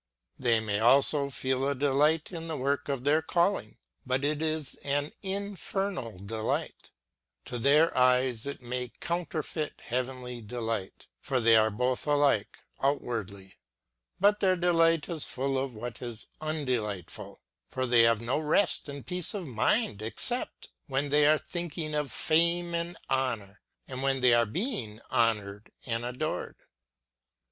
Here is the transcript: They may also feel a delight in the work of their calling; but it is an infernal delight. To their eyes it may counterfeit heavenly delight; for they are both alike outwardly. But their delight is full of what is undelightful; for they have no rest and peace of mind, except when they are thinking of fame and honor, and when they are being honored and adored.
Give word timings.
They 0.39 0.59
may 0.59 0.79
also 0.79 1.29
feel 1.29 1.69
a 1.69 1.75
delight 1.75 2.31
in 2.31 2.47
the 2.47 2.57
work 2.57 2.89
of 2.89 3.03
their 3.03 3.21
calling; 3.21 3.77
but 4.03 4.25
it 4.25 4.41
is 4.41 4.73
an 4.77 5.11
infernal 5.21 6.17
delight. 6.17 6.89
To 7.45 7.59
their 7.59 7.95
eyes 7.95 8.47
it 8.47 8.63
may 8.63 8.89
counterfeit 8.99 9.73
heavenly 9.79 10.41
delight; 10.41 11.05
for 11.19 11.39
they 11.39 11.55
are 11.55 11.69
both 11.69 12.07
alike 12.07 12.57
outwardly. 12.81 13.59
But 14.19 14.39
their 14.39 14.55
delight 14.55 15.07
is 15.07 15.25
full 15.25 15.55
of 15.55 15.75
what 15.75 16.01
is 16.01 16.25
undelightful; 16.41 17.39
for 17.69 17.85
they 17.85 18.01
have 18.01 18.21
no 18.21 18.39
rest 18.39 18.89
and 18.89 19.05
peace 19.05 19.35
of 19.35 19.45
mind, 19.45 20.01
except 20.01 20.69
when 20.87 21.09
they 21.09 21.27
are 21.27 21.37
thinking 21.37 21.93
of 21.93 22.11
fame 22.11 22.73
and 22.73 22.97
honor, 23.07 23.61
and 23.87 24.01
when 24.01 24.21
they 24.21 24.33
are 24.33 24.47
being 24.47 24.99
honored 25.11 25.71
and 25.85 26.03
adored. 26.05 26.55